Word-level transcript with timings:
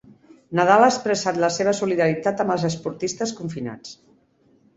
Nadal 0.59 0.85
ha 0.85 0.87
expressat 0.93 1.37
la 1.43 1.49
seva 1.57 1.73
solidaritat 1.81 2.41
amb 2.45 2.55
els 2.57 2.67
esportistes 2.71 3.35
confinats. 3.43 3.95